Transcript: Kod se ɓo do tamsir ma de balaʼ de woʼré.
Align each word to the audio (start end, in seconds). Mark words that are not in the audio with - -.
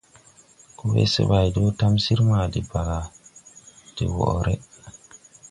Kod 0.77 0.95
se 1.13 1.21
ɓo 1.29 1.37
do 1.53 1.63
tamsir 1.79 2.19
ma 2.29 2.39
de 2.51 2.59
balaʼ 2.71 3.05
de 3.95 4.03
woʼré. 4.17 4.53